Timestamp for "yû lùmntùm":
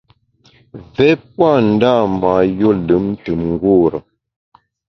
2.57-3.39